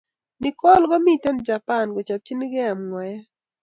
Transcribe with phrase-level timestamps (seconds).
[0.41, 3.23] Nikol ko mkiten japan kochapchinkee ngwaek